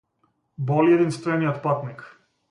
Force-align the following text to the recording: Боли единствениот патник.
Боли 0.69 0.95
единствениот 0.95 1.61
патник. 1.67 2.01